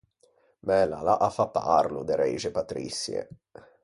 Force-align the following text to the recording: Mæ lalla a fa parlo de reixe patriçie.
Mæ 0.67 0.77
lalla 0.91 1.15
a 1.27 1.29
fa 1.35 1.45
parlo 1.57 2.01
de 2.07 2.15
reixe 2.23 2.49
patriçie. 2.57 3.21